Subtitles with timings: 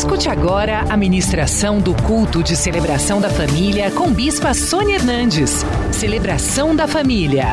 [0.00, 5.50] Escute agora a ministração do culto de celebração da família com Bispa Sônia Hernandes.
[5.92, 7.48] Celebração da família.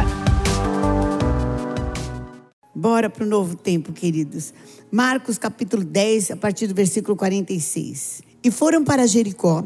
[2.73, 4.53] Bora para o novo tempo, queridos.
[4.89, 8.21] Marcos capítulo 10, a partir do versículo 46.
[8.41, 9.65] E foram para Jericó.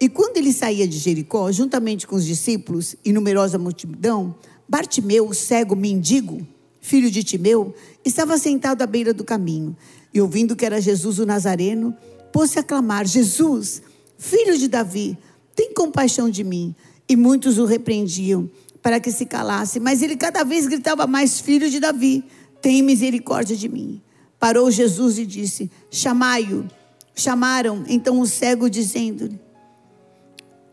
[0.00, 4.36] E quando ele saía de Jericó, juntamente com os discípulos e numerosa multidão,
[4.68, 6.46] Bartimeu, o cego mendigo,
[6.80, 7.74] filho de Timeu,
[8.04, 9.76] estava sentado à beira do caminho.
[10.12, 11.94] E ouvindo que era Jesus o Nazareno,
[12.32, 13.82] pôs-se a clamar: Jesus,
[14.16, 15.18] filho de Davi,
[15.54, 16.74] tem compaixão de mim.
[17.08, 18.50] E muitos o repreendiam
[18.82, 22.24] para que se calasse, mas ele cada vez gritava mais: Filho de Davi,
[22.60, 24.00] tem misericórdia de mim.
[24.38, 26.66] Parou Jesus e disse: Chamai-o.
[27.14, 29.36] Chamaram então o cego, dizendo: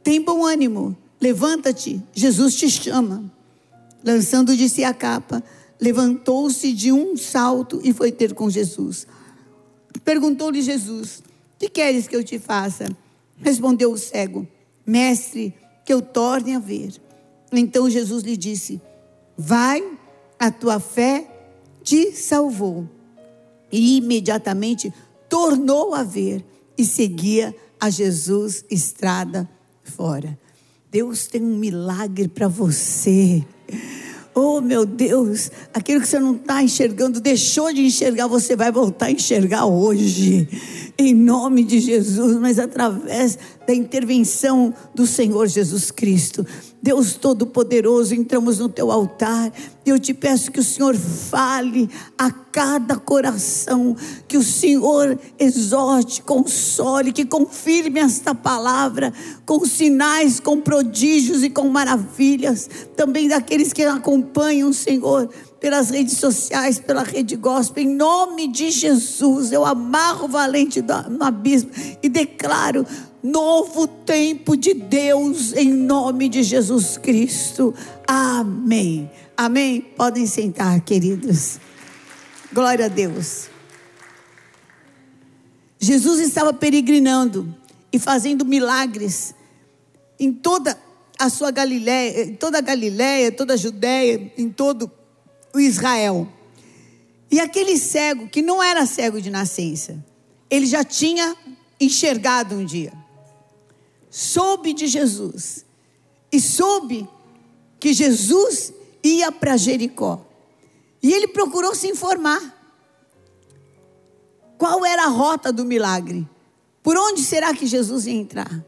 [0.04, 3.24] Tem bom ânimo, levanta-te, Jesus te chama.
[4.04, 5.44] Lançando de si a capa,
[5.82, 9.08] levantou-se de um salto e foi ter com Jesus.
[10.04, 11.24] Perguntou-lhe Jesus:
[11.58, 12.86] Que queres que eu te faça?
[13.38, 14.48] Respondeu o cego:
[14.86, 15.54] Mestre,
[15.86, 16.94] que eu torne a ver.
[17.52, 18.82] Então Jesus lhe disse:
[19.38, 19.84] Vai,
[20.40, 21.28] a tua fé
[21.84, 22.90] te salvou.
[23.72, 24.94] E imediatamente
[25.30, 26.44] tornou a ver
[26.78, 29.50] e seguia a Jesus estrada
[29.84, 30.38] fora.
[30.92, 33.46] Deus tem um milagre para você.
[34.38, 39.06] Oh, meu Deus, aquilo que você não está enxergando, deixou de enxergar, você vai voltar
[39.06, 40.46] a enxergar hoje,
[40.98, 46.46] em nome de Jesus, mas através da intervenção do Senhor Jesus Cristo.
[46.86, 49.52] Deus Todo-Poderoso, entramos no teu altar.
[49.84, 53.98] Eu te peço que o Senhor fale a cada coração,
[54.28, 59.12] que o Senhor exorte, console, que confirme esta palavra
[59.48, 62.70] com sinais, com prodígios e com maravilhas.
[62.96, 65.28] Também daqueles que acompanham Senhor
[65.60, 71.24] pelas redes sociais, pela rede gospel, em nome de Jesus, eu amarro o valente no
[71.24, 71.72] abismo
[72.04, 72.86] e declaro
[73.26, 77.74] novo tempo de Deus em nome de Jesus Cristo.
[78.08, 79.10] Amém.
[79.36, 79.82] Amém.
[79.82, 81.60] Podem sentar, queridos.
[82.54, 83.50] Glória a Deus.
[85.80, 87.54] Jesus estava peregrinando
[87.92, 89.34] e fazendo milagres
[90.20, 90.78] em toda
[91.18, 94.92] a sua Galiléia, em toda a Galiléia, toda a Judéia, em todo
[95.52, 96.28] o Israel.
[97.32, 99.98] E aquele cego, que não era cego de nascença,
[100.48, 101.36] ele já tinha
[101.80, 103.05] enxergado um dia
[104.16, 105.66] soube de Jesus
[106.32, 107.06] e soube
[107.78, 110.26] que Jesus ia para Jericó.
[111.04, 112.42] E ele procurou se informar.
[114.58, 116.26] Qual era a rota do milagre?
[116.82, 118.66] Por onde será que Jesus ia entrar?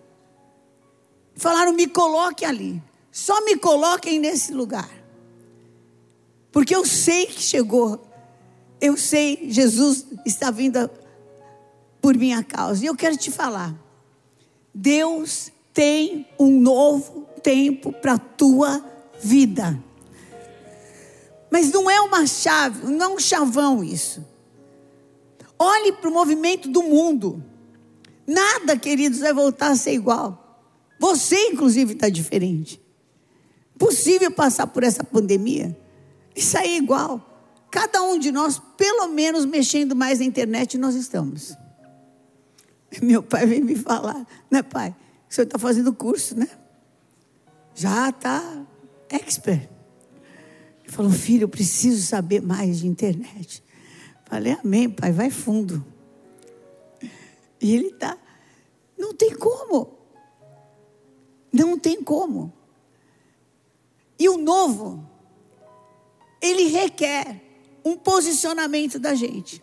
[1.33, 2.83] Falaram: me coloque ali.
[3.09, 4.91] Só me coloquem nesse lugar.
[6.51, 8.05] Porque eu sei que chegou.
[8.81, 10.89] Eu sei, Jesus está vindo
[12.01, 12.83] por minha causa.
[12.83, 13.86] E eu quero te falar.
[14.79, 18.79] Deus tem um novo tempo para a tua
[19.19, 19.83] vida.
[21.49, 24.23] Mas não é uma chave, não é um chavão isso.
[25.57, 27.43] Olhe para o movimento do mundo.
[28.27, 30.61] Nada, queridos, vai voltar a ser igual.
[30.99, 32.79] Você, inclusive, está diferente.
[33.79, 35.75] Possível passar por essa pandemia
[36.35, 37.49] e sair igual.
[37.71, 41.57] Cada um de nós, pelo menos mexendo mais na internet, nós estamos.
[43.01, 44.95] Meu pai veio me falar, né, pai?
[45.29, 46.47] O senhor está fazendo curso, né?
[47.75, 48.65] Já está
[49.09, 49.69] expert.
[50.83, 53.63] Ele falou, filho, eu preciso saber mais de internet.
[54.25, 55.85] Falei, amém, pai, vai fundo.
[57.61, 58.17] E ele está.
[58.97, 59.97] Não tem como.
[61.51, 62.53] Não tem como.
[64.19, 65.07] E o novo,
[66.41, 67.41] ele requer
[67.85, 69.61] um posicionamento da gente.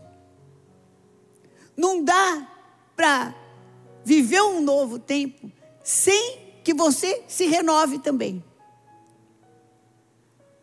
[1.77, 2.54] Não dá
[2.97, 3.35] para
[4.05, 5.51] viver um novo tempo
[5.83, 8.43] sem que você se renove também.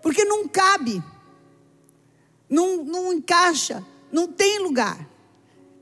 [0.02, 1.02] Porque não cabe,
[2.50, 5.08] não, não encaixa, não tem lugar.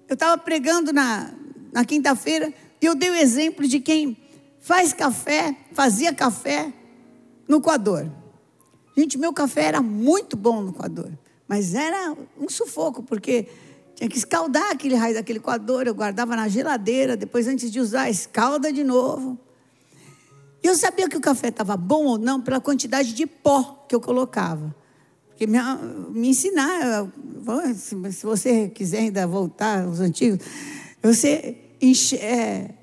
[0.07, 1.33] Eu estava pregando na,
[1.71, 4.17] na quinta-feira e eu dei o exemplo de quem
[4.59, 6.73] faz café, fazia café
[7.47, 8.11] no Equador.
[8.97, 11.11] Gente, meu café era muito bom no Equador,
[11.47, 13.47] mas era um sufoco, porque
[13.99, 18.09] tinha que escaldar aquele raio daquele coador, eu guardava na geladeira, depois antes de usar,
[18.09, 19.37] escalda de novo.
[20.63, 23.99] Eu sabia que o café estava bom ou não pela quantidade de pó que eu
[23.99, 24.73] colocava.
[25.27, 25.57] Porque me,
[26.11, 27.11] me ensinar,
[27.75, 30.39] se você quiser ainda voltar aos antigos,
[31.03, 32.73] você enche, é,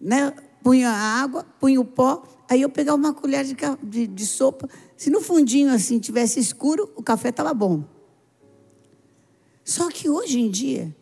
[0.00, 4.24] né, punha a água, punha o pó, aí eu pegava uma colher de, de, de
[4.24, 4.68] sopa.
[4.96, 7.92] Se no fundinho assim tivesse escuro, o café estava bom.
[9.64, 10.94] Só que hoje em dia,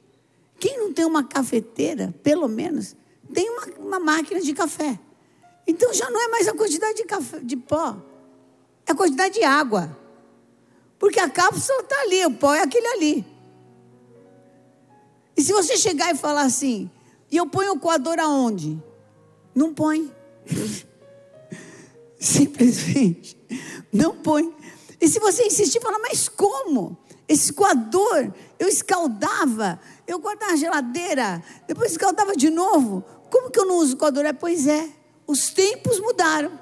[0.58, 2.94] Quem não tem uma cafeteira, pelo menos,
[3.34, 4.96] tem uma, uma máquina de café.
[5.66, 7.96] Então já não é mais a quantidade de, café, de pó,
[8.86, 9.98] é a quantidade de água.
[11.00, 13.26] Porque a cápsula está ali, o pó é aquele ali.
[15.36, 16.88] E se você chegar e falar assim,
[17.28, 18.80] e eu ponho o coador aonde?
[19.52, 20.12] Não põe.
[22.20, 23.36] Simplesmente.
[23.92, 24.54] Não põe.
[25.00, 26.96] E se você insistir, fala, mas como?
[27.32, 33.02] Esse coador, eu escaldava, eu guardava na geladeira, depois escaldava de novo.
[33.30, 34.26] Como que eu não uso coador?
[34.26, 34.86] É, pois é,
[35.26, 36.52] os tempos mudaram.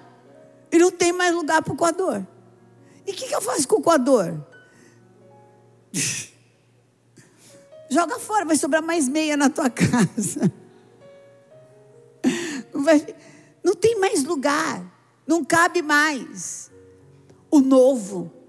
[0.70, 2.24] E não tem mais lugar para o coador.
[3.04, 4.40] E o que, que eu faço com o coador?
[7.90, 10.52] Joga fora, vai sobrar mais meia na tua casa.
[12.72, 13.04] Vai,
[13.64, 14.84] não tem mais lugar,
[15.26, 16.70] não cabe mais.
[17.50, 18.39] O novo,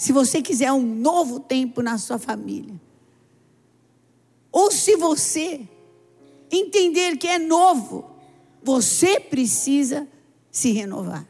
[0.00, 2.74] se você quiser um novo tempo na sua família,
[4.50, 5.68] ou se você
[6.50, 8.10] entender que é novo,
[8.62, 10.08] você precisa
[10.50, 11.28] se renovar.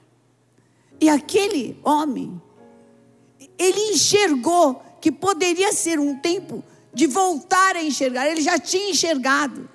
[1.01, 2.41] E aquele homem,
[3.59, 6.63] ele enxergou que poderia ser um tempo
[6.95, 9.69] de voltar a enxergar, ele já tinha enxergado.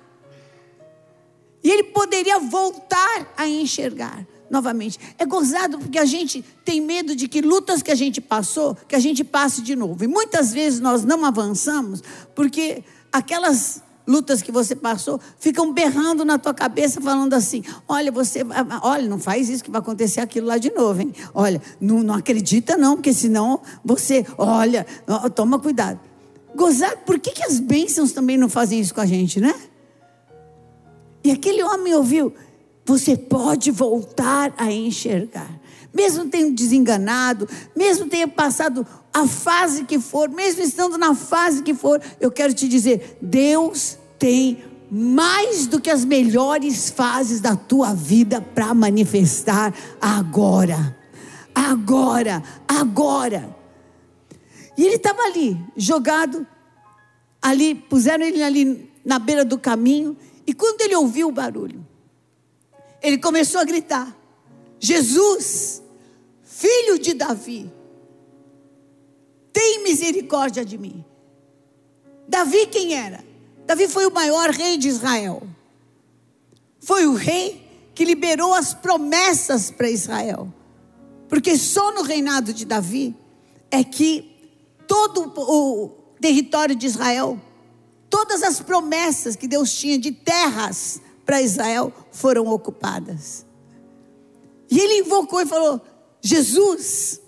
[1.62, 4.98] E ele poderia voltar a enxergar novamente.
[5.18, 8.94] É gozado porque a gente tem medo de que lutas que a gente passou, que
[8.94, 10.04] a gente passe de novo.
[10.04, 12.02] E muitas vezes nós não avançamos
[12.34, 12.82] porque
[13.12, 18.40] aquelas lutas que você passou ficam berrando na tua cabeça falando assim: "Olha, você,
[18.82, 21.12] olha, não faz isso que vai acontecer aquilo lá de novo, hein?
[21.34, 24.86] Olha, não, não acredita não, porque senão você, olha,
[25.34, 25.98] toma cuidado.
[26.54, 29.54] Gozado, por que, que as bênçãos também não fazem isso com a gente, né?
[31.22, 32.32] E aquele homem ouviu:
[32.86, 35.50] você pode voltar a enxergar.
[35.92, 41.74] Mesmo tenha desenganado, mesmo tenha passado a fase que for, mesmo estando na fase que
[41.74, 47.92] for, eu quero te dizer: Deus tem mais do que as melhores fases da tua
[47.92, 50.96] vida para manifestar agora.
[51.52, 53.56] Agora, agora.
[54.78, 56.46] E ele estava ali, jogado,
[57.42, 60.16] ali, puseram ele ali na beira do caminho,
[60.46, 61.84] e quando ele ouviu o barulho,
[63.06, 64.16] ele começou a gritar:
[64.80, 65.82] Jesus,
[66.42, 67.72] filho de Davi,
[69.52, 71.04] tem misericórdia de mim.
[72.28, 73.24] Davi quem era?
[73.66, 75.42] Davi foi o maior rei de Israel.
[76.80, 80.52] Foi o rei que liberou as promessas para Israel.
[81.28, 83.14] Porque só no reinado de Davi
[83.70, 84.32] é que
[84.86, 85.88] todo o
[86.20, 87.40] território de Israel
[88.08, 93.44] Todas as promessas que Deus tinha de terras para Israel foram ocupadas.
[94.70, 95.80] E ele invocou e falou:
[96.22, 97.20] Jesus,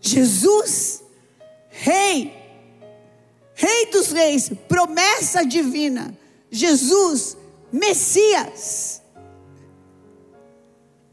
[0.00, 1.04] Jesus,
[1.68, 2.34] Rei,
[3.54, 6.18] Rei dos Reis, promessa divina,
[6.50, 7.36] Jesus,
[7.70, 9.00] Messias,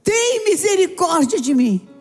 [0.03, 1.93] tem misericórdia de mim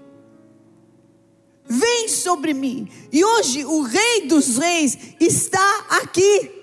[1.73, 2.89] vem sobre mim.
[3.11, 6.62] E hoje o Rei dos Reis está aqui,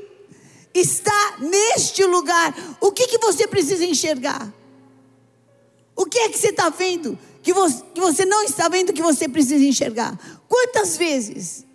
[0.74, 2.54] está neste lugar.
[2.80, 4.54] O que, que você precisa enxergar?
[5.96, 9.02] O que é que você está vendo que você, que você não está vendo que
[9.02, 10.18] você precisa enxergar?
[10.48, 11.66] Quantas vezes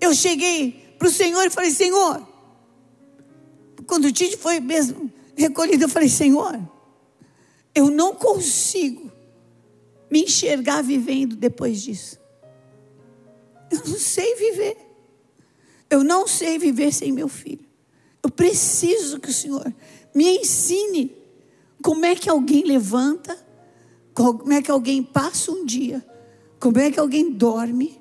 [0.00, 2.26] eu cheguei para o Senhor e falei: Senhor,
[3.86, 6.60] quando o Tite foi mesmo recolhido, eu falei: Senhor,
[7.74, 9.10] eu não consigo
[10.10, 12.18] me enxergar vivendo depois disso.
[13.70, 14.76] Eu não sei viver.
[15.90, 17.65] Eu não sei viver sem meu filho.
[18.26, 19.72] Eu preciso que o Senhor
[20.12, 21.16] me ensine
[21.80, 23.38] como é que alguém levanta,
[24.12, 26.04] como é que alguém passa um dia,
[26.58, 28.00] como é que alguém dorme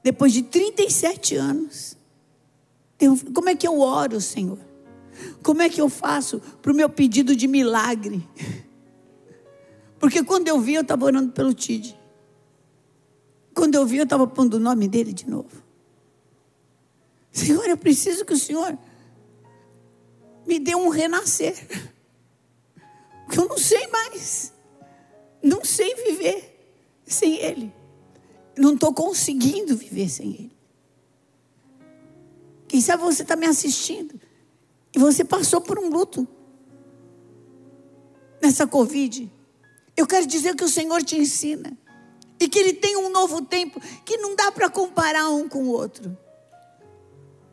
[0.00, 1.96] depois de 37 anos.
[3.34, 4.60] Como é que eu oro, Senhor?
[5.42, 8.24] Como é que eu faço para o meu pedido de milagre?
[9.98, 11.98] Porque quando eu vi, eu estava orando pelo Tide.
[13.52, 15.64] Quando eu vi, eu estava pondo o nome dele de novo.
[17.32, 18.78] Senhor, eu preciso que o Senhor
[20.46, 21.54] me dê um renascer.
[23.24, 24.52] Porque eu não sei mais.
[25.42, 26.54] Não sei viver
[27.06, 27.72] sem Ele.
[28.56, 30.56] Não estou conseguindo viver sem Ele.
[32.68, 34.20] Quem sabe você está me assistindo
[34.94, 36.26] e você passou por um luto
[38.40, 39.30] nessa Covid.
[39.96, 41.76] Eu quero dizer que o Senhor te ensina
[42.38, 45.68] e que ele tem um novo tempo que não dá para comparar um com o
[45.68, 46.16] outro.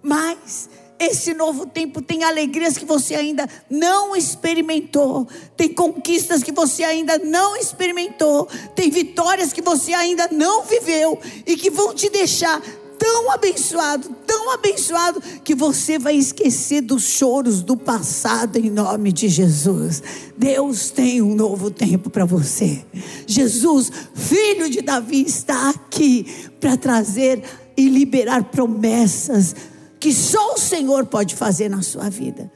[0.02, 0.70] Mas
[1.02, 5.28] esse novo tempo tem alegrias que você ainda não experimentou,
[5.58, 11.56] tem conquistas que você ainda não experimentou, tem vitórias que você ainda não viveu e
[11.58, 12.62] que vão te deixar
[13.00, 19.28] tão abençoado, tão abençoado, que você vai esquecer dos choros do passado em nome de
[19.28, 20.04] Jesus.
[20.38, 22.86] Deus tem um novo tempo para você.
[23.26, 26.28] Jesus, filho de Davi, está aqui
[26.60, 27.42] para trazer
[27.76, 29.56] e liberar promessas
[30.02, 32.52] que só o Senhor pode fazer na sua vida.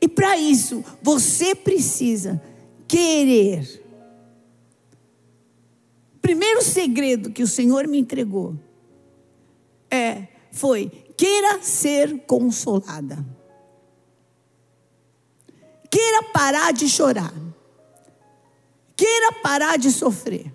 [0.00, 2.42] E para isso, você precisa
[2.88, 3.80] querer.
[6.20, 8.58] Primeiro segredo que o Senhor me entregou
[9.88, 13.24] é foi queira ser consolada.
[15.88, 17.32] Queira parar de chorar.
[18.96, 20.52] Queira parar de sofrer.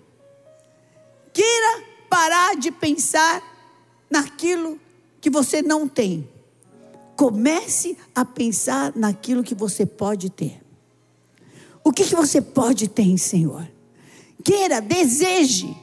[1.32, 3.42] Queira parar de pensar
[4.10, 4.78] naquilo
[5.26, 6.28] que você não tem.
[7.16, 10.62] Comece a pensar naquilo que você pode ter.
[11.82, 13.68] O que, que você pode ter, Senhor?
[14.44, 15.76] Queira, deseje.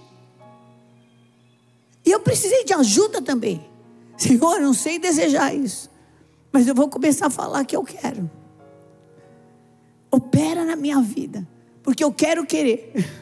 [2.05, 3.69] E eu precisei de ajuda também.
[4.15, 5.91] Senhor, eu não sei desejar isso.
[6.49, 8.31] Mas eu vou começar a falar que eu quero.
[10.09, 11.45] Opera na minha vida.
[11.81, 12.93] Porque eu quero querer.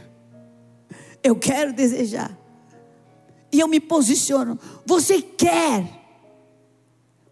[1.23, 2.35] Eu quero desejar.
[3.51, 4.59] E eu me posiciono.
[4.87, 6.00] Você quer.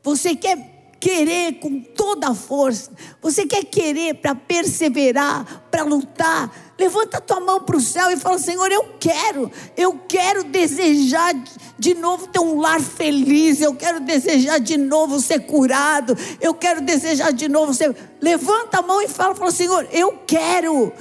[0.04, 2.92] Você quer querer com toda a força.
[3.22, 6.52] Você quer querer para perseverar, para lutar.
[6.78, 9.52] Levanta tua mão para o céu e fala: Senhor, eu quero.
[9.76, 11.34] Eu quero desejar
[11.78, 13.62] de novo ter um lar feliz.
[13.62, 16.18] Eu quero desejar de novo ser curado.
[16.42, 17.96] Eu quero desejar de novo ser.
[18.22, 20.92] Levanta a mão e fala: fala Senhor, eu quero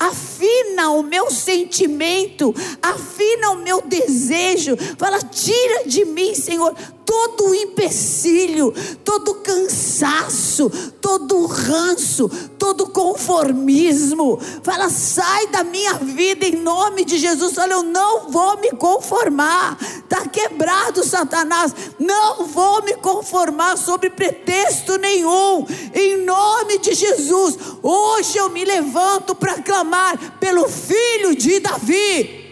[0.00, 4.76] afina o meu sentimento, afina o meu desejo.
[4.96, 6.72] Fala, tira de mim, Senhor,
[7.08, 8.70] todo o empecilho,
[9.02, 10.68] todo o cansaço,
[11.00, 14.38] todo o ranço, todo o conformismo.
[14.62, 17.56] Fala, sai da minha vida em nome de Jesus.
[17.56, 19.78] Olha, eu não vou me conformar.
[19.80, 21.74] Está quebrado, Satanás.
[21.98, 25.64] Não vou me conformar sobre pretexto nenhum.
[25.94, 27.56] Em nome de Jesus.
[27.82, 32.44] Hoje eu me levanto para clamar pelo filho de Davi.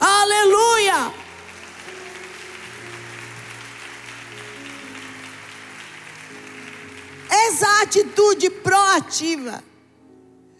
[0.00, 1.23] Aleluia!
[7.54, 9.62] Essa atitude proativa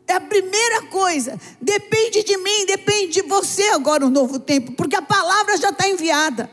[0.06, 1.36] é a primeira coisa.
[1.60, 5.88] Depende de mim, depende de você agora o novo tempo, porque a palavra já está
[5.88, 6.48] enviada,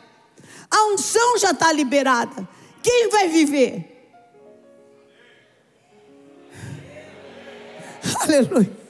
[0.70, 2.50] a unção já está liberada.
[2.82, 3.88] Quem vai viver?
[8.22, 8.82] Aleluia.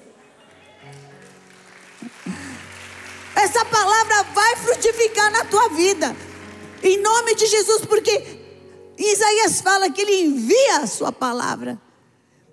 [3.36, 6.15] Essa palavra vai frutificar na tua vida.
[6.81, 8.40] Em nome de Jesus, porque
[9.03, 11.79] Isaías fala que ele envia a sua palavra.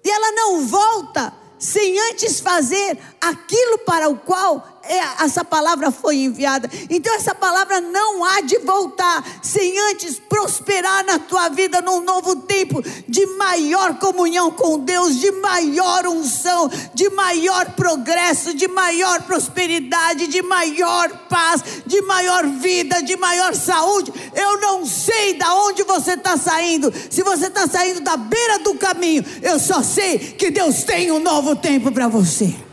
[0.04, 6.68] E ela não volta sem antes fazer aquilo para o qual essa palavra foi enviada.
[6.88, 12.36] Então essa palavra não há de voltar sem antes prosperar na tua vida num novo
[12.36, 20.26] tempo de maior comunhão com Deus, de maior unção, de maior progresso, de maior prosperidade,
[20.26, 24.12] de maior paz, de maior vida, de maior saúde.
[24.34, 26.92] Eu não sei da onde você está saindo.
[27.10, 31.18] Se você está saindo da beira do caminho, eu só sei que Deus tem um
[31.18, 32.67] novo tempo para você.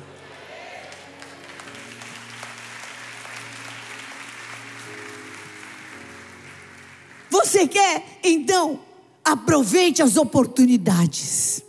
[7.67, 8.19] Quer?
[8.23, 8.79] Então,
[9.23, 11.63] aproveite as oportunidades.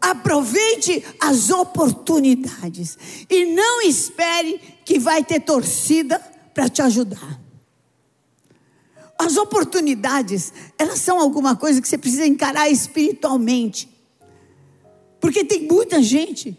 [0.00, 2.98] Aproveite as oportunidades.
[3.28, 6.18] E não espere que vai ter torcida
[6.54, 7.40] para te ajudar.
[9.18, 13.88] As oportunidades, elas são alguma coisa que você precisa encarar espiritualmente.
[15.20, 16.56] Porque tem muita gente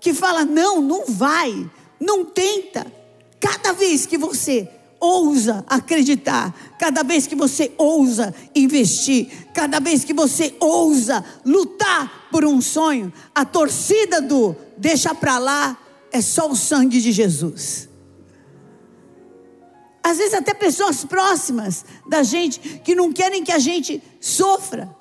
[0.00, 1.68] que fala: não, não vai,
[1.98, 2.86] não tenta.
[3.40, 4.70] Cada vez que você
[5.04, 12.44] ousa acreditar, cada vez que você ousa investir, cada vez que você ousa lutar por
[12.44, 15.78] um sonho, a torcida do deixa para lá
[16.10, 17.88] é só o sangue de Jesus.
[20.02, 24.94] Às vezes até pessoas próximas da gente que não querem que a gente sofra.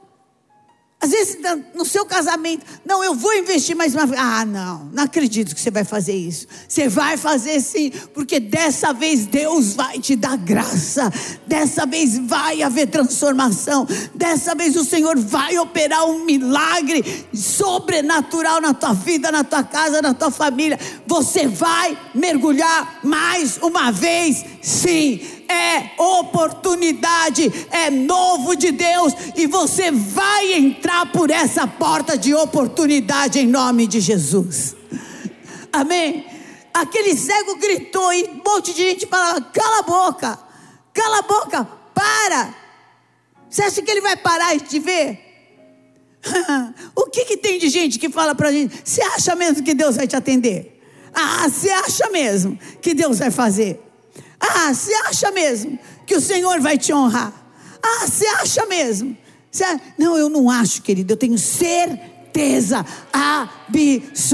[1.03, 1.37] Às vezes,
[1.75, 4.21] no seu casamento, não, eu vou investir mais uma vez.
[4.21, 6.47] Ah, não, não acredito que você vai fazer isso.
[6.65, 11.11] Você vai fazer sim, porque dessa vez Deus vai te dar graça.
[11.45, 13.85] Dessa vez vai haver transformação.
[14.15, 20.01] Dessa vez o Senhor vai operar um milagre sobrenatural na tua vida, na tua casa,
[20.01, 20.79] na tua família.
[21.05, 29.91] Você vai mergulhar mais uma vez, sim é oportunidade, é novo de Deus e você
[29.91, 34.75] vai entrar por essa porta de oportunidade em nome de Jesus.
[35.71, 36.25] Amém?
[36.73, 40.39] Aquele cego gritou e um monte de gente falava: cala a boca,
[40.93, 42.53] Cala a boca, para.
[43.49, 45.19] Você acha que ele vai parar e te ver?
[46.95, 48.79] o que, que tem de gente que fala para a gente?
[48.83, 50.81] Você acha mesmo que Deus vai te atender?
[51.13, 53.81] Ah, você acha mesmo que Deus vai fazer?
[54.45, 57.33] Ah, você acha mesmo que o Senhor vai te honrar?
[57.81, 59.15] Ah, você acha mesmo?
[59.97, 64.33] Não, eu não acho, querido, eu tenho certeza certeza absoluta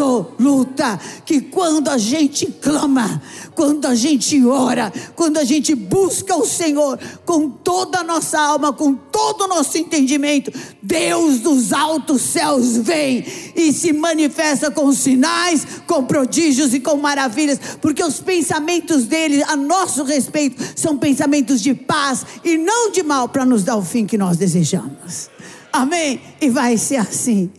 [1.26, 3.22] que quando a gente clama,
[3.54, 8.72] quando a gente ora, quando a gente busca o Senhor com toda a nossa alma,
[8.72, 10.52] com todo o nosso entendimento,
[10.82, 13.26] Deus dos altos céus vem
[13.56, 19.58] e se manifesta com sinais, com prodígios e com maravilhas, porque os pensamentos dele a
[19.58, 24.06] nosso respeito são pensamentos de paz e não de mal para nos dar o fim
[24.06, 25.30] que nós desejamos.
[25.72, 26.20] Amém?
[26.42, 27.52] E vai ser assim.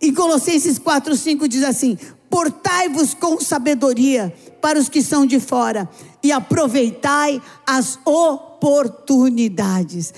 [0.00, 1.96] Em Colossenses 4, 5 diz assim:
[2.28, 5.88] Portai-vos com sabedoria para os que são de fora
[6.22, 10.12] e aproveitai as oportunidades.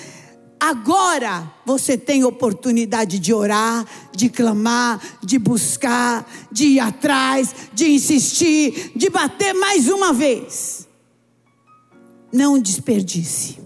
[0.61, 8.91] Agora você tem oportunidade de orar, de clamar, de buscar, de ir atrás, de insistir,
[8.97, 10.89] de bater mais uma vez.
[12.33, 13.61] Não desperdice.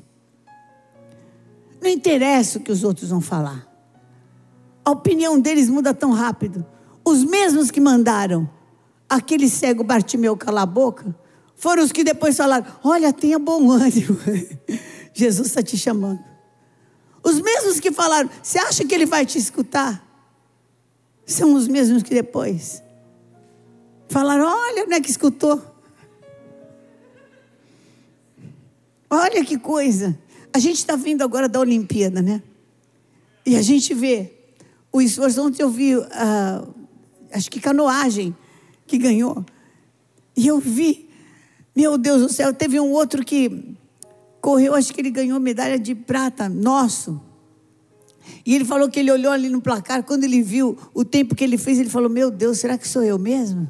[1.80, 3.71] Não interessa o que os outros vão falar.
[4.84, 6.64] A opinião deles muda tão rápido.
[7.04, 8.48] Os mesmos que mandaram
[9.08, 11.14] aquele cego Bartimeu calar a boca,
[11.54, 14.18] foram os que depois falaram: Olha, tenha bom ânimo.
[15.12, 16.24] Jesus está te chamando.
[17.22, 20.02] Os mesmos que falaram: Você acha que ele vai te escutar?
[21.26, 22.82] São os mesmos que depois
[24.08, 25.62] falaram: Olha, não é que escutou.
[29.08, 30.18] Olha que coisa.
[30.54, 32.42] A gente está vindo agora da Olimpíada, né?
[33.44, 34.41] E a gente vê
[34.92, 35.42] o esforço.
[35.42, 36.04] Ontem eu vi, uh,
[37.32, 38.36] acho que canoagem,
[38.86, 39.44] que ganhou.
[40.36, 41.08] E eu vi,
[41.74, 43.74] meu Deus do céu, teve um outro que
[44.40, 47.20] correu, acho que ele ganhou medalha de prata, nosso.
[48.44, 51.42] E ele falou que ele olhou ali no placar, quando ele viu o tempo que
[51.42, 53.68] ele fez, ele falou: Meu Deus, será que sou eu mesmo?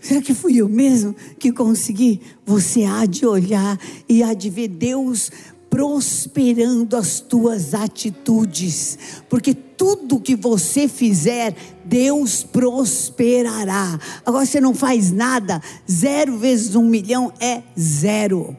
[0.00, 2.20] Será que fui eu mesmo que consegui?
[2.46, 5.30] Você há de olhar e há de ver Deus
[5.70, 11.54] prosperando as tuas atitudes, porque tudo que você fizer,
[11.84, 13.98] Deus prosperará.
[14.24, 18.56] Agora você não faz nada, zero vezes um milhão é zero.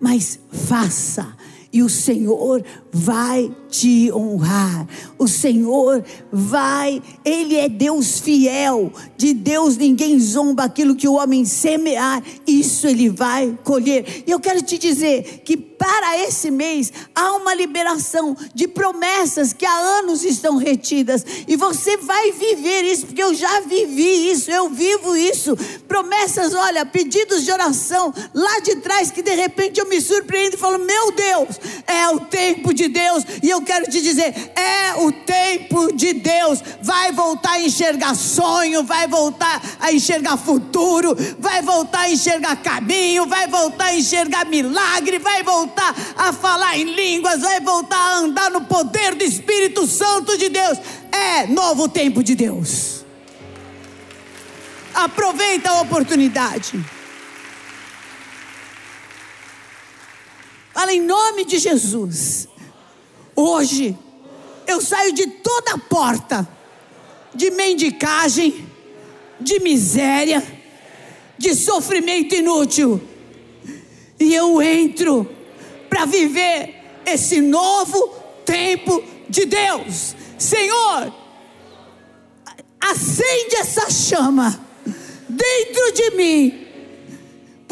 [0.00, 1.34] Mas faça,
[1.72, 4.86] e o Senhor vai te honrar.
[5.18, 8.92] O Senhor vai, Ele é Deus fiel.
[9.16, 14.24] De Deus ninguém zomba aquilo que o homem semear, isso ele vai colher.
[14.26, 19.64] E eu quero te dizer que para esse mês há uma liberação de promessas que
[19.64, 21.24] há anos estão retidas.
[21.46, 25.56] E você vai viver isso, porque eu já vivi isso, eu vivo isso.
[25.86, 30.58] Promessas, olha, pedidos de oração lá de trás que de repente eu me surpreendo e
[30.58, 33.24] falo: Meu Deus, é o tempo de Deus.
[33.42, 36.62] E eu quero te dizer: é o tempo de Deus.
[36.82, 43.26] Vai voltar a enxergar sonho, vai voltar a enxergar futuro, vai voltar a enxergar caminho,
[43.26, 48.50] vai voltar a enxergar milagre, vai voltar a falar em línguas, vai voltar a andar
[48.50, 50.78] no poder do Espírito Santo de Deus.
[51.10, 53.04] É novo tempo de Deus.
[54.94, 56.84] Aproveita a oportunidade.
[60.78, 62.48] Fala em nome de Jesus.
[63.40, 63.96] Hoje,
[64.66, 66.48] eu saio de toda porta
[67.32, 68.66] de mendicagem,
[69.38, 70.42] de miséria,
[71.38, 73.00] de sofrimento inútil,
[74.18, 75.24] e eu entro
[75.88, 78.08] para viver esse novo
[78.44, 80.16] tempo de Deus.
[80.36, 81.14] Senhor,
[82.80, 84.60] acende essa chama
[85.28, 86.67] dentro de mim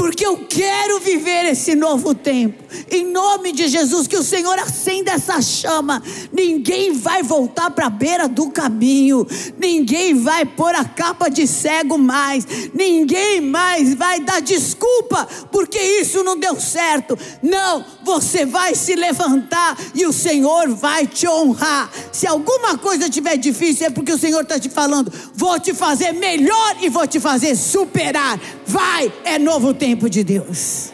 [0.07, 2.63] porque eu quero viver esse novo tempo.
[2.89, 6.01] Em nome de Jesus, que o Senhor acenda essa chama.
[6.33, 9.27] Ninguém vai voltar para a beira do caminho,
[9.59, 16.23] ninguém vai pôr a capa de cego mais, ninguém mais vai dar desculpa porque isso
[16.23, 17.19] não deu certo.
[17.43, 21.91] Não, você vai se levantar e o Senhor vai te honrar.
[22.13, 26.13] Se alguma coisa tiver difícil, é porque o Senhor está te falando: vou te fazer
[26.13, 28.39] melhor e vou te fazer superar.
[28.65, 30.93] Vai, é novo tempo tempo de Deus.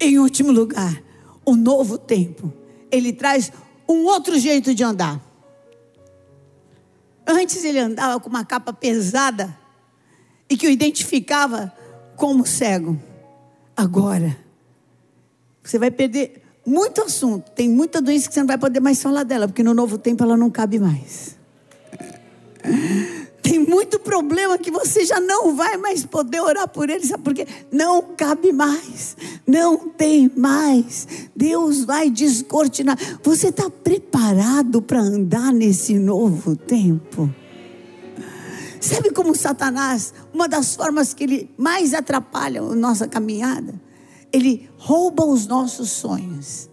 [0.00, 1.00] Em último lugar,
[1.44, 2.52] o novo tempo,
[2.90, 3.52] ele traz
[3.88, 5.20] um outro jeito de andar.
[7.24, 9.56] Antes ele andava com uma capa pesada
[10.50, 11.72] e que o identificava
[12.16, 13.00] como cego.
[13.76, 14.36] Agora,
[15.62, 19.22] você vai perder muito assunto, tem muita doença que você não vai poder mais falar
[19.22, 21.36] dela, porque no novo tempo ela não cabe mais.
[23.46, 27.32] Tem muito problema que você já não vai mais poder orar por ele, sabe por
[27.32, 27.46] quê?
[27.70, 31.06] Não cabe mais, não tem mais.
[31.34, 32.98] Deus vai descortinar.
[33.22, 37.32] Você está preparado para andar nesse novo tempo?
[38.80, 43.80] Sabe como Satanás, uma das formas que ele mais atrapalha a nossa caminhada?
[44.36, 46.68] Ele rouba os nossos sonhos.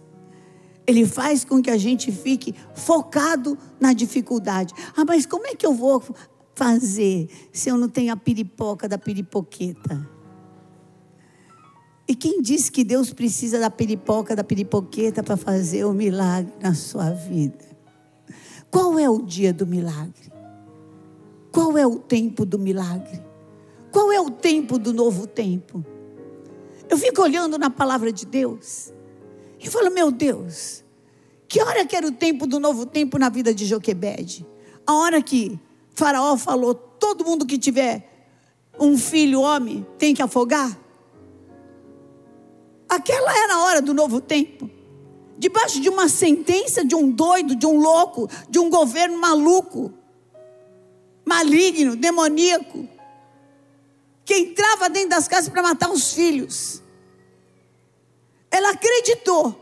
[0.86, 4.74] Ele faz com que a gente fique focado na dificuldade.
[4.94, 6.02] Ah, mas como é que eu vou
[6.54, 10.06] fazer se eu não tenho a piripoca da piripoqueta?
[12.06, 16.74] E quem disse que Deus precisa da piripoca da piripoqueta para fazer o milagre na
[16.74, 17.64] sua vida?
[18.70, 20.30] Qual é o dia do milagre?
[21.50, 23.22] Qual é o tempo do milagre?
[23.90, 25.93] Qual é o tempo do novo tempo?
[26.88, 28.92] Eu fico olhando na palavra de Deus
[29.58, 30.84] e falo, meu Deus,
[31.48, 34.46] que hora que era o tempo do novo tempo na vida de Joquebede?
[34.86, 35.58] A hora que
[35.94, 38.10] Faraó falou: todo mundo que tiver
[38.78, 40.78] um filho homem tem que afogar.
[42.88, 44.70] Aquela era a hora do novo tempo.
[45.38, 49.92] Debaixo de uma sentença de um doido, de um louco, de um governo maluco,
[51.24, 52.86] maligno, demoníaco,
[54.24, 56.82] que entrava dentro das casas para matar os filhos.
[58.50, 59.60] Ela acreditou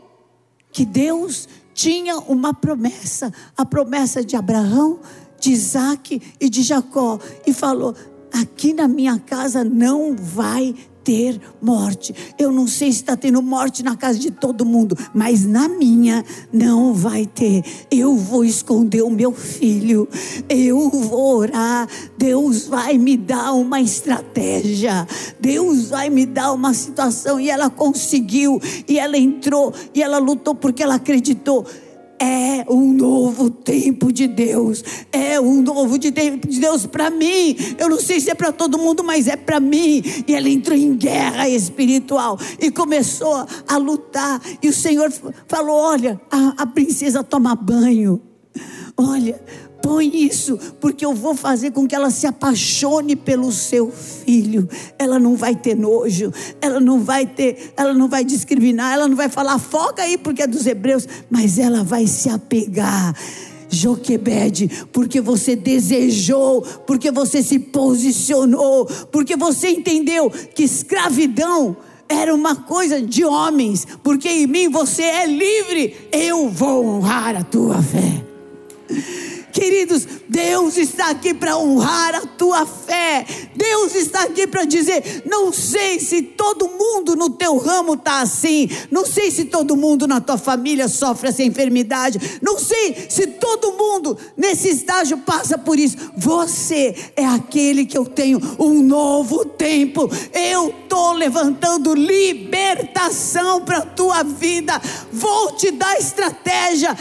[0.71, 4.99] que Deus tinha uma promessa, a promessa de Abraão,
[5.39, 7.95] de Isaac e de Jacó, e falou:
[8.31, 12.13] aqui na minha casa não vai ter morte.
[12.37, 16.23] Eu não sei se está tendo morte na casa de todo mundo, mas na minha
[16.51, 17.63] não vai ter.
[17.91, 20.07] Eu vou esconder o meu filho,
[20.49, 21.87] eu vou orar.
[22.17, 25.07] Deus vai me dar uma estratégia,
[25.39, 27.39] Deus vai me dar uma situação.
[27.39, 31.65] E ela conseguiu, e ela entrou, e ela lutou porque ela acreditou.
[32.23, 34.81] É um novo tempo de Deus.
[35.11, 37.53] É um novo de tempo de Deus para mim.
[37.77, 40.01] Eu não sei se é para todo mundo, mas é para mim.
[40.25, 44.41] E ela entrou em guerra espiritual e começou a lutar.
[44.61, 45.11] E o Senhor
[45.49, 48.21] falou: Olha, a, a princesa toma banho.
[48.95, 49.43] Olha,
[49.83, 54.65] Põe isso, porque eu vou fazer com que ela se apaixone pelo seu filho.
[54.97, 59.17] Ela não vai ter nojo, ela não vai ter, ela não vai discriminar, ela não
[59.17, 63.13] vai falar foca aí porque é dos hebreus, mas ela vai se apegar.
[63.69, 71.75] Joquebede, porque você desejou, porque você se posicionou, porque você entendeu que escravidão
[72.07, 77.43] era uma coisa de homens, porque em mim você é livre, eu vou honrar a
[77.43, 78.23] tua fé.
[79.53, 83.23] Queridos, Deus está aqui para honrar a tua fé.
[83.55, 88.67] Deus está aqui para dizer: não sei se todo mundo no teu ramo está assim.
[88.89, 92.39] Não sei se todo mundo na tua família sofre essa enfermidade.
[92.41, 95.97] Não sei se todo mundo nesse estágio passa por isso.
[96.17, 100.09] Você é aquele que eu tenho um novo tempo.
[100.33, 104.81] Eu estou levantando libertação para a tua vida.
[105.11, 106.97] Vou te dar estratégia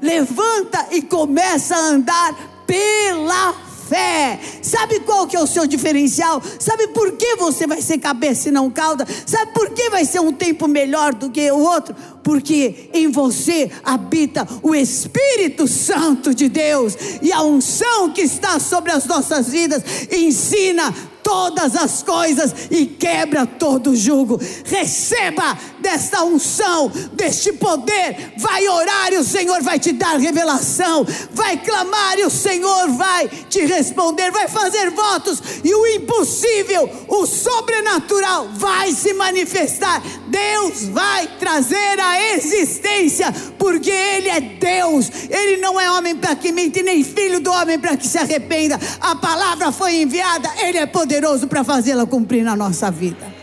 [0.00, 4.38] levanta e começa a andar pela fé.
[4.62, 6.40] Sabe qual que é o seu diferencial?
[6.60, 9.04] Sabe por que você vai ser cabeça e não cauda?
[9.26, 11.94] Sabe por que vai ser um tempo melhor do que o outro?
[12.22, 18.92] Porque em você habita o Espírito Santo de Deus e a unção que está sobre
[18.92, 19.82] as nossas vidas
[20.12, 24.40] ensina todas as coisas e quebra todo jugo.
[24.64, 28.34] Receba desta unção, deste poder.
[28.38, 31.06] Vai orar e o Senhor vai te dar revelação.
[31.32, 34.30] Vai clamar e o Senhor vai te responder.
[34.30, 40.02] Vai fazer votos e o impossível, o sobrenatural vai se manifestar.
[40.26, 45.10] Deus vai trazer a existência, porque Ele é Deus.
[45.28, 48.78] Ele não é homem para que mente, nem filho do homem para que se arrependa.
[49.00, 53.34] A palavra foi enviada, Ele é poderoso poderoso para fazê-la cumprir na nossa vida.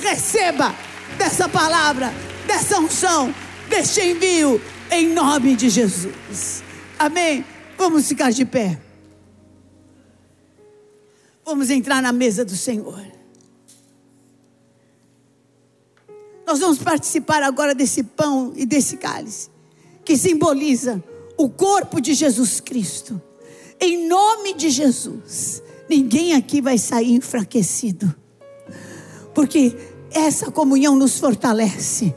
[0.00, 0.74] Receba
[1.16, 2.12] dessa palavra,
[2.48, 3.32] dessa unção,
[3.68, 6.64] deste envio, em nome de Jesus.
[6.98, 7.44] Amém?
[7.78, 8.80] Vamos ficar de pé.
[11.44, 13.00] Vamos entrar na mesa do Senhor.
[16.44, 19.48] Nós vamos participar agora desse pão e desse cálice,
[20.04, 21.02] que simboliza
[21.36, 23.22] o corpo de Jesus Cristo.
[23.80, 28.14] Em nome de Jesus, ninguém aqui vai sair enfraquecido,
[29.34, 29.76] porque
[30.10, 32.14] essa comunhão nos fortalece.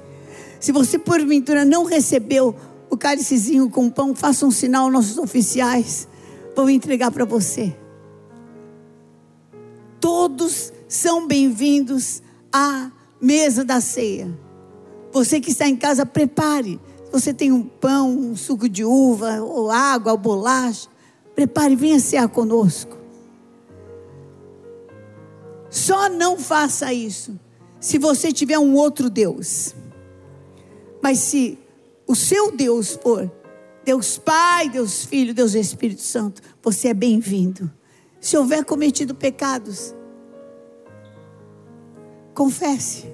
[0.61, 2.55] Se você porventura não recebeu
[2.89, 6.07] o cálicezinho com pão, faça um sinal, nossos oficiais
[6.55, 7.75] vão entregar para você.
[9.99, 14.39] Todos são bem-vindos à mesa da ceia.
[15.11, 16.79] Você que está em casa, prepare.
[17.11, 20.87] Você tem um pão, um suco de uva, ou água, ou bolacha.
[21.35, 23.04] Prepare, venha cear conosco.
[25.75, 27.37] Só não faça isso
[27.81, 29.75] se você tiver um outro Deus.
[31.03, 31.59] Mas se
[32.07, 33.29] o seu Deus for
[33.83, 37.69] Deus Pai, Deus Filho, Deus Espírito Santo, você é bem-vindo.
[38.21, 39.93] Se houver cometido pecados,
[42.33, 43.11] confesse.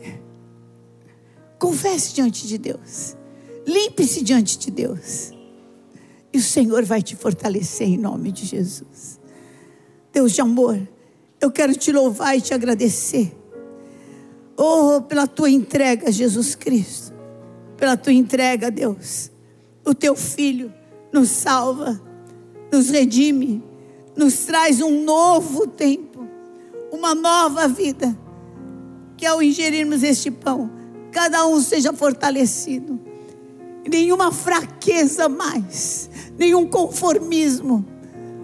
[1.58, 3.18] Confesse diante de Deus.
[3.66, 5.32] Limpe-se diante de Deus.
[6.32, 9.20] E o Senhor vai te fortalecer em nome de Jesus.
[10.14, 10.80] Deus de amor,
[11.42, 13.36] eu quero te louvar e te agradecer.
[14.56, 17.12] Oh, pela tua entrega, Jesus Cristo.
[17.76, 19.32] Pela tua entrega, Deus
[19.86, 20.74] o teu filho
[21.12, 22.00] nos salva,
[22.72, 23.64] nos redime,
[24.16, 26.28] nos traz um novo tempo,
[26.92, 28.18] uma nova vida.
[29.18, 30.72] Que ao ingerirmos este pão,
[31.12, 33.00] cada um seja fortalecido,
[33.88, 37.86] nenhuma fraqueza mais, nenhum conformismo,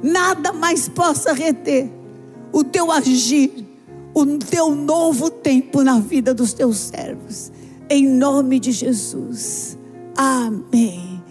[0.03, 1.89] nada mais possa reter
[2.51, 3.51] o teu agir,
[4.13, 7.51] o teu novo tempo na vida dos teus servos.
[7.89, 9.77] Em nome de Jesus.
[10.15, 11.21] Amém.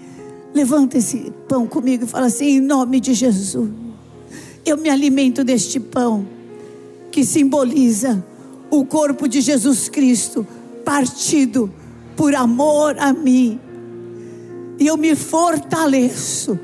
[0.55, 3.69] Levanta esse pão comigo e fala assim: em nome de Jesus,
[4.65, 6.27] eu me alimento deste pão
[7.11, 8.25] que simboliza
[8.71, 10.47] o corpo de Jesus Cristo
[10.85, 11.73] partido
[12.17, 13.61] por amor a mim.
[14.79, 16.59] E eu me fortaleço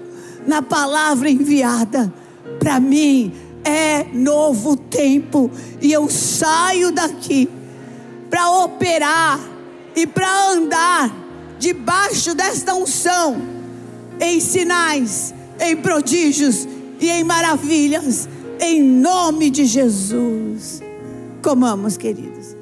[0.46, 2.12] na palavra enviada
[2.58, 3.32] para mim.
[3.64, 7.48] É novo tempo e eu saio daqui
[8.28, 9.38] para operar
[9.94, 11.14] e para andar
[11.58, 13.40] debaixo desta unção
[14.20, 16.66] em sinais, em prodígios
[17.00, 18.28] e em maravilhas,
[18.60, 20.82] em nome de Jesus.
[21.42, 22.61] Comamos, queridos.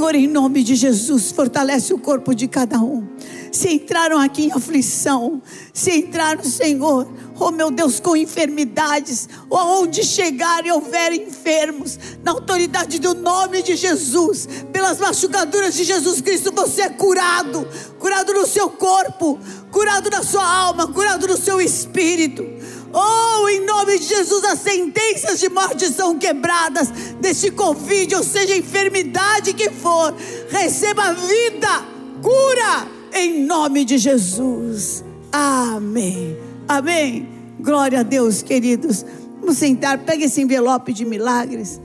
[0.00, 3.06] Senhor, em nome de Jesus, fortalece o corpo de cada um
[3.52, 7.08] se entraram aqui em aflição, se entraram, Senhor,
[7.38, 13.76] oh meu Deus, com enfermidades, ou aonde chegarem houver enfermos, na autoridade do nome de
[13.76, 17.66] Jesus, pelas machucaduras de Jesus Cristo, você é curado,
[17.98, 19.38] curado no seu corpo,
[19.70, 22.59] curado na sua alma, curado no seu espírito.
[22.92, 26.88] Oh, em nome de Jesus, as sentenças de morte são quebradas
[27.20, 30.14] deste Covid, ou seja, enfermidade que for,
[30.48, 31.84] receba vida,
[32.20, 35.04] cura em nome de Jesus.
[35.30, 36.36] Amém.
[36.66, 37.28] Amém.
[37.60, 39.04] Glória a Deus, queridos.
[39.40, 41.80] Vamos sentar, pegue esse envelope de milagres.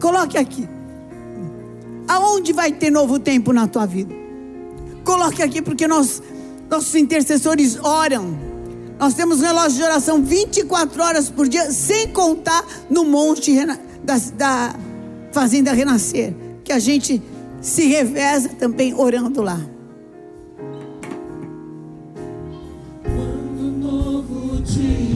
[0.00, 0.68] Coloque aqui.
[2.08, 4.14] Aonde vai ter novo tempo na tua vida?
[5.04, 6.22] Coloque aqui, porque nós,
[6.70, 8.55] nossos intercessores oram.
[8.98, 13.54] Nós temos relógio de oração 24 horas por dia, sem contar no monte
[14.02, 14.74] da, da
[15.32, 17.22] Fazenda Renascer, que a gente
[17.60, 19.60] se reveza também orando lá.
[23.02, 25.15] Quando novo dia.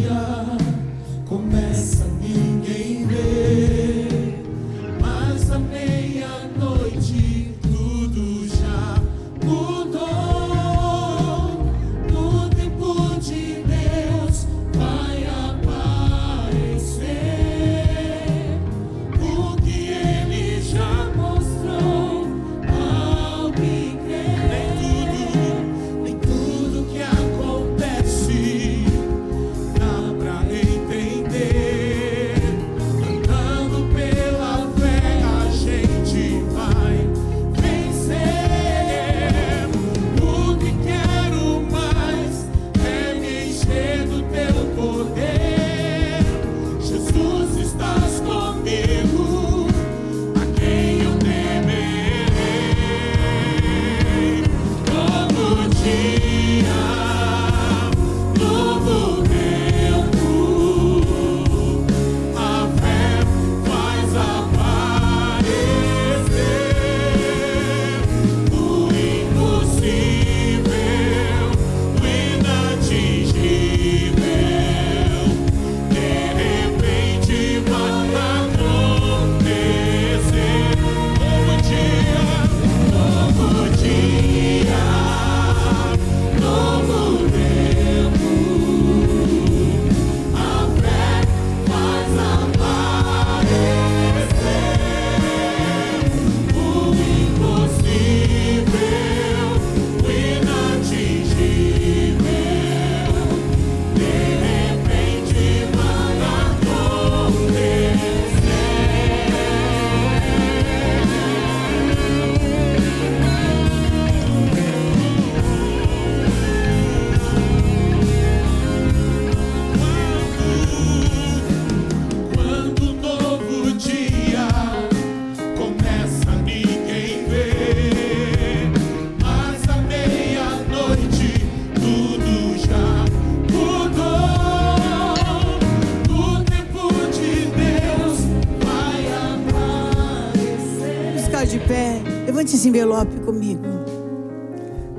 [141.50, 142.00] De pé.
[142.26, 143.64] Levante esse envelope comigo.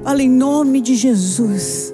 [0.04, 1.94] Fala em nome de Jesus.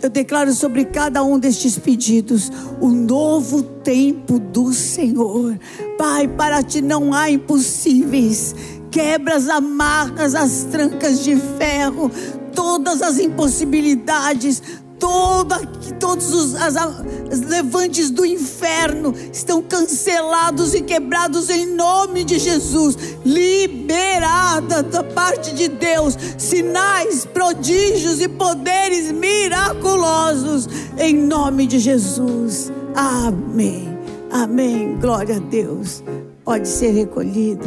[0.00, 5.58] Eu declaro sobre cada um destes pedidos o novo tempo do Senhor.
[5.98, 8.54] Pai, para ti não há impossíveis.
[8.92, 12.10] Quebra as amarras, as trancas de ferro,
[12.54, 14.62] todas as impossibilidades,
[14.98, 15.58] toda,
[15.98, 22.96] todos os as, as levantes do inferno estão cancelados e quebrados em nome de Jesus.
[23.24, 32.72] Liberada da parte de Deus, sinais, prodígios e poderes miraculosos em nome de Jesus.
[32.94, 33.96] Amém.
[34.30, 34.98] Amém.
[34.98, 36.02] Glória a Deus.
[36.44, 37.66] Pode ser recolhido.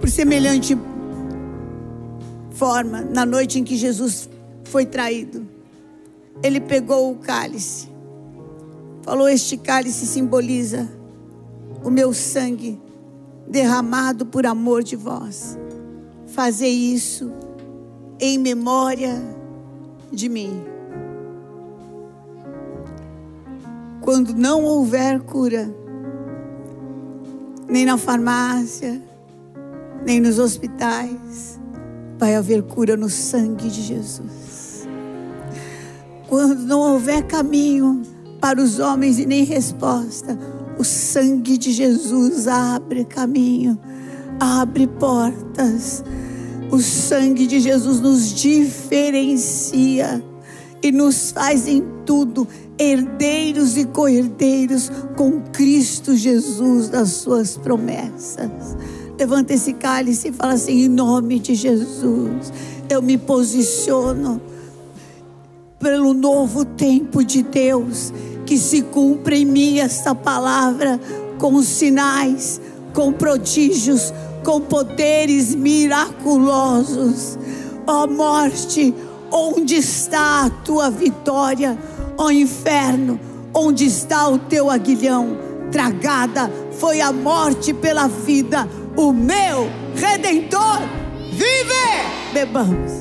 [0.00, 0.76] Por semelhante
[2.54, 4.28] forma, na noite em que Jesus
[4.64, 5.46] foi traído,
[6.42, 7.88] ele pegou o cálice,
[9.02, 10.88] falou: Este cálice simboliza
[11.84, 12.80] o meu sangue
[13.46, 15.58] derramado por amor de vós.
[16.26, 17.30] Fazer isso
[18.18, 19.20] em memória
[20.10, 20.62] de mim.
[24.00, 25.72] Quando não houver cura,
[27.68, 29.00] nem na farmácia,
[30.04, 31.60] nem nos hospitais,
[32.22, 34.86] vai haver cura no sangue de Jesus.
[36.28, 38.02] Quando não houver caminho
[38.40, 40.38] para os homens e nem resposta,
[40.78, 43.76] o sangue de Jesus abre caminho,
[44.38, 46.04] abre portas.
[46.70, 50.22] O sangue de Jesus nos diferencia
[50.80, 52.46] e nos faz em tudo
[52.78, 58.76] herdeiros e co-herdeiros com Cristo Jesus das suas promessas.
[59.22, 62.52] Levanta esse cálice e fala assim: em nome de Jesus,
[62.90, 64.42] eu me posiciono
[65.78, 68.12] pelo novo tempo de Deus,
[68.44, 71.00] que se cumpra em mim esta palavra
[71.38, 72.60] com sinais,
[72.92, 77.38] com prodígios, com poderes miraculosos.
[77.86, 78.92] Ó oh, morte,
[79.30, 81.78] onde está a tua vitória?
[82.18, 83.20] Ó oh, inferno,
[83.54, 85.38] onde está o teu aguilhão?
[85.70, 90.80] Tragada foi a morte pela vida o meu redentor
[91.30, 91.72] vive.
[92.32, 92.92] Bebamos.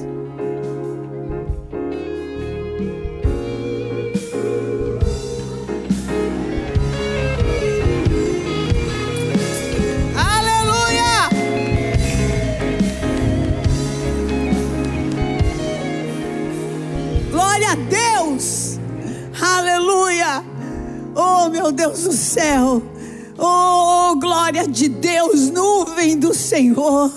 [10.15, 11.30] Aleluia!
[17.32, 18.80] Glória a Deus!
[19.41, 20.43] Aleluia!
[21.15, 22.82] Oh, meu Deus do céu!
[23.43, 27.12] Oh, glória de Deus, nuvem do Senhor.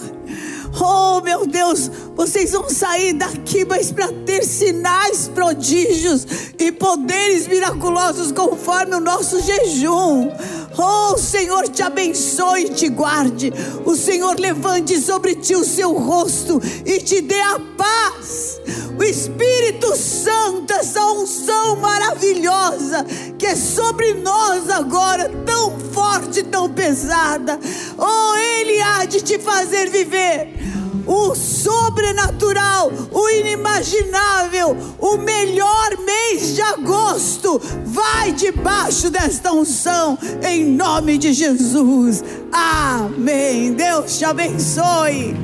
[0.81, 6.27] Oh, meu Deus, vocês vão sair daqui, mas para ter sinais, prodígios
[6.59, 10.31] e poderes miraculosos conforme o nosso jejum.
[10.79, 13.53] Oh, Senhor te abençoe e te guarde.
[13.85, 18.63] O Senhor levante sobre ti o seu rosto e te dê a paz.
[18.99, 23.05] O Espírito Santo, essa unção maravilhosa
[23.39, 25.74] que é sobre nós agora, tão
[26.85, 27.59] pesada.
[27.97, 30.53] Oh, Ele há de te fazer viver
[31.07, 37.61] o sobrenatural, o inimaginável, o melhor mês de agosto.
[37.85, 42.23] Vai debaixo desta unção, em nome de Jesus.
[42.53, 43.73] Amém.
[43.73, 45.35] Deus te abençoe.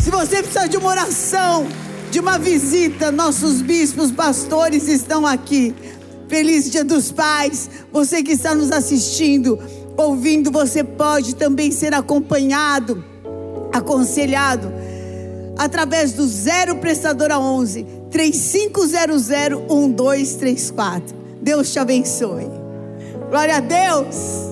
[0.00, 1.66] Se você precisa de uma oração,
[2.10, 5.74] de uma visita, nossos bispos, pastores estão aqui.
[6.28, 7.68] Feliz Dia dos Pais.
[7.92, 9.58] Você que está nos assistindo,
[9.96, 13.04] ouvindo, você pode também ser acompanhado
[13.72, 14.72] aconselhado
[15.56, 21.16] através do zero prestadora 11 3500 1234.
[21.40, 22.46] Deus te abençoe.
[23.30, 24.51] Glória a Deus.